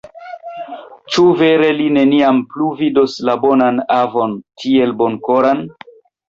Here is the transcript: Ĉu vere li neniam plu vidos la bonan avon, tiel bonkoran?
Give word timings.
Ĉu 1.15 1.25
vere 1.41 1.67
li 1.81 1.85
neniam 1.97 2.39
plu 2.53 2.69
vidos 2.79 3.19
la 3.29 3.37
bonan 3.45 3.79
avon, 3.99 4.35
tiel 4.65 4.97
bonkoran? 5.05 5.63